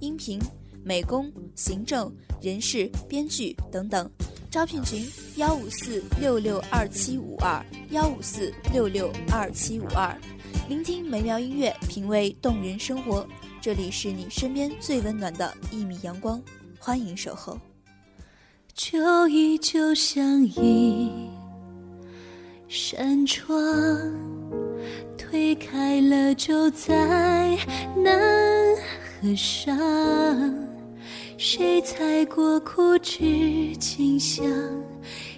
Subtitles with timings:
[0.00, 0.40] 音频、
[0.82, 4.10] 美工、行政、人事、编剧等等。
[4.50, 5.06] 招聘群：
[5.36, 10.12] 幺五四六六二七五二幺五四六六二七五二。
[10.68, 13.26] 聆听美妙音乐，品味动人生活。
[13.60, 16.42] 这里是你身边最温暖的一米阳光，
[16.78, 17.58] 欢迎守候。
[18.74, 21.28] 旧忆就像一
[22.66, 23.56] 扇窗，
[25.18, 27.58] 推开了就再
[27.96, 28.18] 难
[29.20, 29.76] 合上。
[31.36, 34.44] 谁踩过枯枝清香？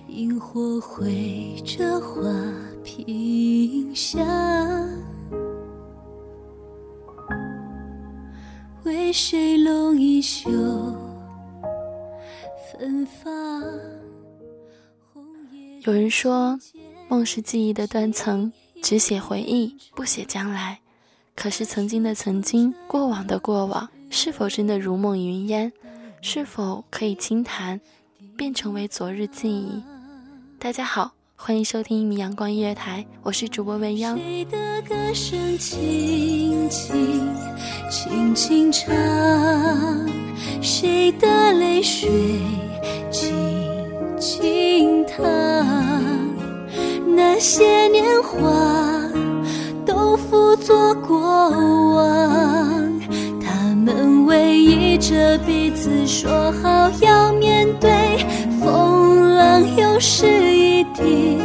[0.06, 2.30] 萤火绘着花
[2.84, 4.25] 屏香。
[8.84, 10.48] 为谁拢一袖？
[12.70, 13.62] 芬芳。
[15.84, 16.56] 有人说，
[17.08, 20.81] 梦是记忆的断层，只写回忆，不写将来。
[21.34, 25.72] 可是曾经的曾经，过往的过往，是否真的如梦云烟？
[26.20, 27.80] 是否可以轻弹，
[28.37, 29.82] 便成为昨日记忆？
[30.59, 34.16] 大家好，欢迎收听一米阳光音乐台，我是主播文央。
[34.16, 37.28] 谁的歌声轻轻
[37.91, 38.94] 轻轻唱，
[40.60, 42.09] 谁的泪水
[43.10, 43.34] 轻
[44.21, 45.25] 轻淌。
[47.16, 48.38] 那些年华
[50.65, 51.19] 做过
[51.97, 53.00] 往，
[53.41, 57.91] 他们偎依着彼此，说好要面对
[58.61, 61.41] 风浪，又是一地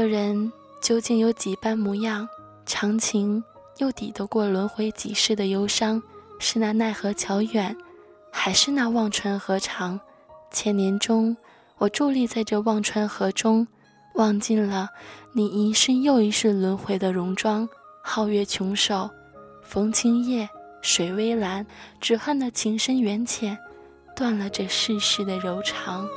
[0.00, 0.50] 个人
[0.80, 2.26] 究竟有几般模样？
[2.64, 3.44] 长情
[3.76, 6.02] 又抵得过轮回几世的忧伤？
[6.38, 7.76] 是那奈何桥远，
[8.32, 10.00] 还是那忘川河长？
[10.50, 11.36] 千年中，
[11.76, 13.68] 我伫立在这忘川河中，
[14.14, 14.88] 望尽了
[15.34, 17.68] 你一世又一世轮回的戎装。
[18.02, 19.10] 皓月琼手，
[19.62, 20.48] 风清夜，
[20.80, 21.66] 水微澜，
[22.00, 23.58] 只恨那情深缘浅，
[24.16, 26.08] 断了这世事的柔肠。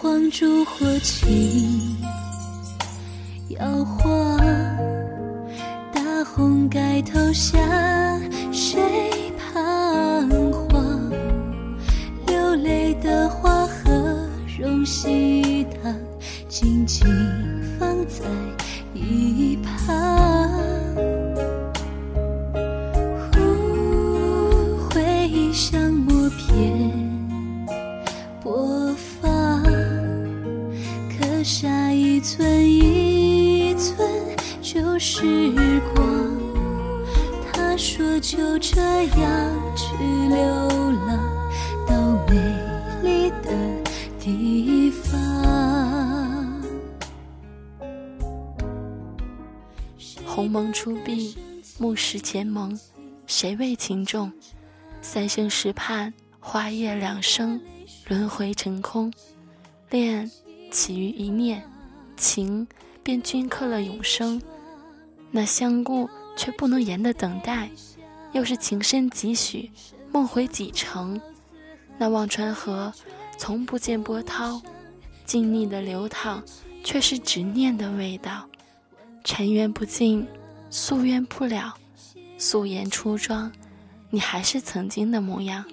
[0.00, 1.96] 黄烛火轻
[3.48, 4.38] 摇晃，
[5.92, 7.58] 大红盖头下
[8.52, 8.80] 谁
[9.36, 9.58] 彷
[10.52, 11.10] 徨？
[12.28, 15.92] 流泪的花和容喜糖，
[16.48, 17.04] 静静
[17.76, 18.24] 放在
[18.94, 19.37] 一
[50.38, 51.36] 鸿蒙初毕，
[51.80, 52.78] 木石前盟，
[53.26, 54.30] 谁为情重？
[55.02, 57.60] 三生石畔，花叶两生，
[58.06, 59.12] 轮回成空。
[59.90, 60.30] 恋
[60.70, 61.68] 起于一念，
[62.16, 62.68] 情
[63.02, 64.40] 便镌刻了永生。
[65.32, 67.68] 那相顾却不能言的等待，
[68.30, 69.72] 又是情深几许，
[70.12, 71.20] 梦回几程。
[71.98, 72.92] 那忘川河，
[73.36, 74.62] 从不见波涛，
[75.26, 76.44] 静谧的流淌，
[76.84, 78.48] 却是执念的味道。
[79.28, 80.26] 尘缘不尽，
[80.70, 81.74] 夙愿不了，
[82.38, 83.52] 素颜出妆，
[84.08, 85.66] 你还是曾经的模样，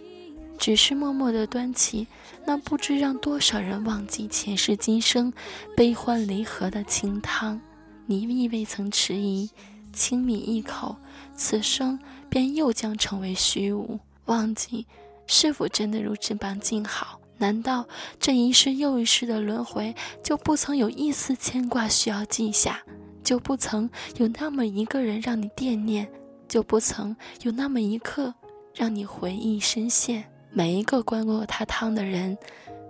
[0.58, 2.06] 只是默默的端起
[2.46, 5.32] 那不知让多少人忘记前世今生
[5.74, 7.62] 悲欢离合的清汤。
[8.06, 9.50] 你亦未曾迟疑，
[9.94, 10.98] 轻抿一口，
[11.34, 11.98] 此生
[12.30, 13.98] 便又将成为虚无。
[14.26, 14.86] 忘记，
[15.28, 17.22] 是否真的如这般静好？
[17.38, 17.88] 难道
[18.20, 22.84] 这一世又一世的轮回，就不曾有一丝牵挂需要记下？
[23.26, 26.08] 就不曾有那么一个人让你惦念？
[26.48, 28.32] 就不曾有那么一刻
[28.74, 30.24] 让你回忆深陷？
[30.52, 32.38] 每一个灌过他汤的人，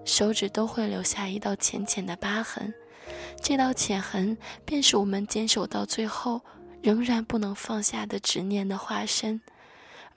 [0.04, 2.72] 手指都会留下一道浅浅的疤痕。
[3.42, 6.42] 这道浅痕，便是我们坚守到最后
[6.82, 9.40] 仍然不能放下的执念的化身，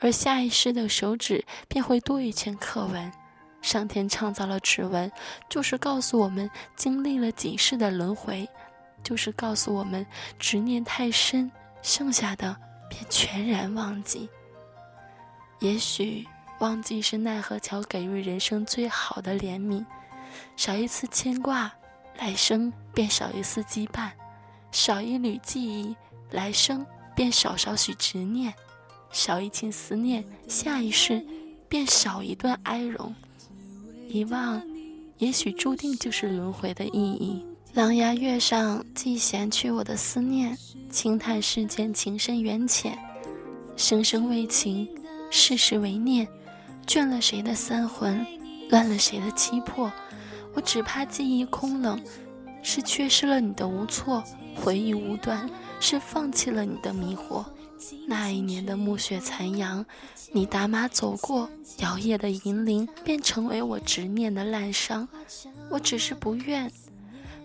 [0.01, 3.13] 而下意识的手指便会多一圈刻纹。
[3.63, 5.11] 上天创造了指纹，
[5.49, 8.49] 就是告诉我们经历了几世的轮回，
[9.03, 10.07] 就是告诉我们
[10.39, 11.51] 执念太深，
[11.83, 12.57] 剩下的
[12.89, 14.29] 便全然忘记。
[15.61, 16.27] 也许
[16.61, 19.85] 忘记是奈何桥给予人生最好的怜悯，
[20.57, 21.73] 少一次牵挂。
[22.21, 24.11] 来生便少一丝羁绊，
[24.73, 25.95] 少一缕记忆；
[26.33, 26.85] 来生
[27.15, 28.53] 便少少许执念，
[29.13, 31.25] 少一情思念；下一世
[31.69, 33.15] 便少一段哀荣。
[34.09, 34.61] 遗忘，
[35.19, 37.47] 也许注定就是轮回的意义。
[37.79, 40.59] 狼牙月上，既闲去我的思念，
[40.91, 42.99] 轻叹世间情深缘浅，
[43.77, 44.89] 生生为情，
[45.31, 46.27] 世世为念，
[46.89, 48.27] 倦了谁的三魂，
[48.69, 49.93] 乱了谁的七魄。
[50.55, 52.03] 我只怕记忆空冷，
[52.65, 54.25] 是缺失了你的无措；
[54.57, 55.49] 回忆无端，
[55.79, 57.45] 是放弃了你的迷惑。
[58.09, 59.87] 那一年的暮雪残阳，
[60.33, 61.49] 你打马走过，
[61.79, 65.09] 摇曳的银铃便成为我执念的烂伤。
[65.71, 66.69] 我只是不愿，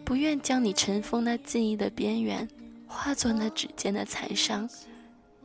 [0.05, 2.47] 不愿将你尘封那记忆的边缘，
[2.87, 4.69] 化作那指尖的残伤。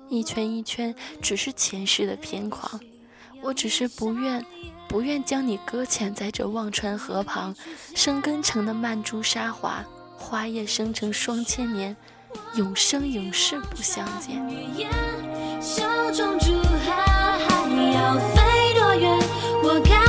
[0.08, 2.80] 一圈一圈，只是前世的偏狂。
[3.42, 4.44] 我只是不愿。
[4.88, 7.54] 不愿将你搁浅在这忘川河旁，
[7.94, 9.84] 生根成的曼珠沙华，
[10.16, 11.94] 花叶生成双千年，
[12.54, 14.38] 永生永世不相见。
[15.60, 16.46] 手中竹
[16.86, 19.18] 还要飞多远？
[19.62, 20.07] 我看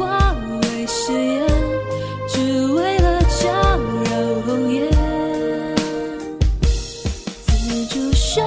[0.00, 1.46] 化为誓言
[2.26, 4.90] 只为了交换红颜。
[7.46, 8.42] 此处省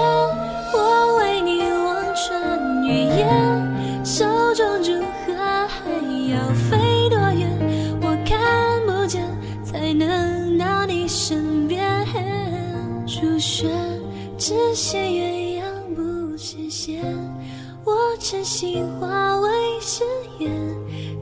[0.73, 5.91] 我为你望穿云烟手中纸鹤还
[6.31, 7.47] 要飞多远
[8.01, 9.21] 我看不见
[9.63, 12.03] 才能到你身边
[13.05, 13.69] 出现。
[14.39, 16.01] 只写鸳鸯不
[16.35, 17.01] 羡仙。
[17.85, 19.49] 我真心化为
[19.81, 20.03] 誓
[20.39, 20.49] 言，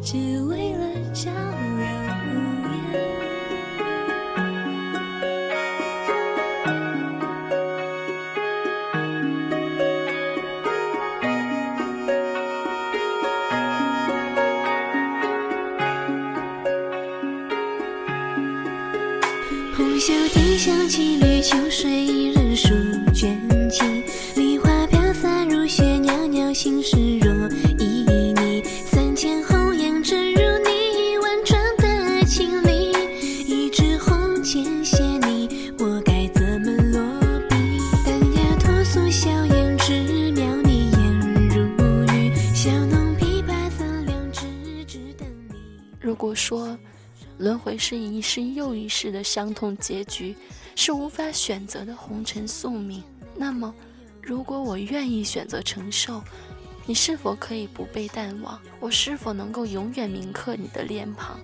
[0.01, 1.89] 只为了叫人
[2.27, 2.29] 无
[2.67, 2.77] 言。
[19.75, 22.69] 红袖添香，几缕秋水一人书
[46.21, 46.77] 如果说
[47.39, 50.35] 轮回是一世又一世的伤痛结局，
[50.75, 53.01] 是无法选择的红尘宿命。
[53.35, 53.73] 那么，
[54.21, 56.21] 如果我愿意选择承受，
[56.85, 58.61] 你是否可以不被淡忘？
[58.79, 61.39] 我是否能够永远铭刻你的脸庞？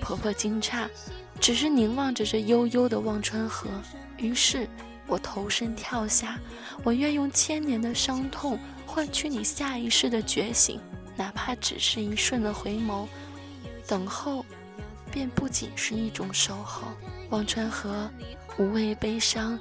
[0.00, 0.88] 婆婆惊诧，
[1.38, 3.70] 只是凝望着这悠悠的忘川河。
[4.16, 4.68] 于是，
[5.06, 6.36] 我投身跳下，
[6.82, 10.80] 我愿用千年的伤痛换取你下一世的觉醒，
[11.16, 13.06] 哪怕只是一瞬的回眸。
[13.88, 14.44] 等候，
[15.10, 16.88] 便不仅是一种守候。
[17.30, 18.10] 忘川河，
[18.58, 19.58] 无畏悲伤，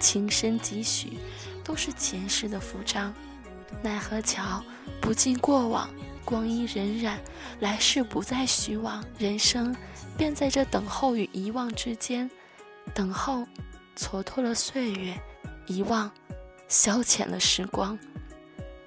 [0.00, 1.18] 情深几许，
[1.62, 3.14] 都是前世的符章。
[3.82, 4.64] 奈何桥，
[5.02, 5.88] 不尽过往，
[6.24, 7.18] 光阴荏苒，
[7.60, 9.04] 来世不再虚妄。
[9.18, 9.76] 人生，
[10.16, 12.30] 便在这等候与遗忘之间。
[12.94, 13.46] 等候，
[13.94, 15.14] 蹉跎了岁月；
[15.66, 16.10] 遗忘，
[16.68, 17.98] 消遣了时光。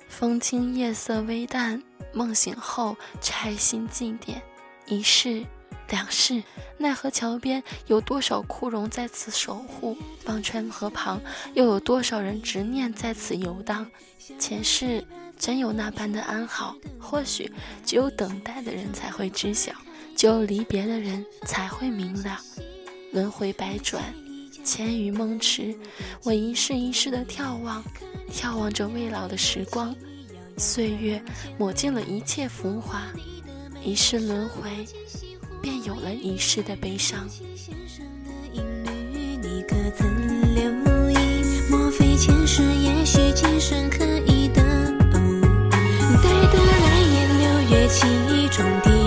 [0.10, 1.82] 风轻夜色微淡。
[2.14, 4.42] 梦醒后拆心祭奠，
[4.88, 5.46] 一世
[5.90, 6.42] 两世，
[6.78, 9.98] 奈何桥边有多少枯荣在此守护？
[10.26, 11.22] 忘川河旁
[11.54, 13.86] 又有多少人执念在此游荡？
[14.40, 15.06] 前世
[15.38, 16.76] 真有那般的安好？
[17.00, 17.52] 或许
[17.86, 19.74] 只有等待的人才会知晓，
[20.16, 22.40] 只有离别的人才会明了。
[23.12, 24.02] 轮回百转，
[24.64, 25.78] 千余梦池，
[26.24, 27.84] 我一世一世的眺望，
[28.32, 29.94] 眺望着未老的时光。
[30.58, 31.22] 岁月
[31.58, 33.02] 抹尽了一切浮华，
[33.84, 34.70] 一世轮回，
[35.60, 37.28] 便有了一世的悲伤。
[38.54, 40.08] 你可曾
[40.54, 41.16] 留意？
[41.70, 44.62] 莫非前世，也许今生可以的
[45.14, 45.42] 偶遇？
[46.22, 48.06] 待得来年六月七，
[48.50, 49.01] 种地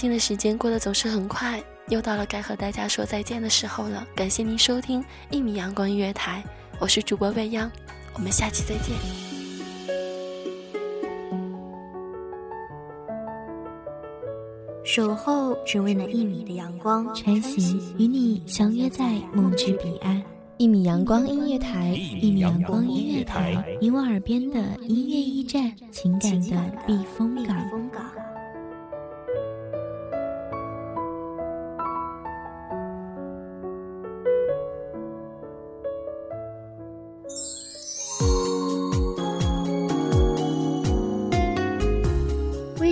[0.00, 4.02] 静的时间过得总是很快，又到了该和大家说再见的时候了。
[4.14, 6.42] 感谢您收听一米阳光音乐台，
[6.78, 7.70] 我是主播未央，
[8.14, 8.96] 我们下期再见。
[14.82, 20.22] 守候只为那一米的阳光，穿行与你相约在梦之彼岸。
[20.56, 27.54] 一米阳光音乐台，一米阳光音乐台，你我耳边的音乐驿站，情感的避风港。